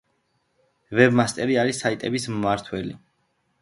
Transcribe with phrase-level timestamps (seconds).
[1.01, 3.01] ვებ-მასტერი არის საიტების „მმართველი“.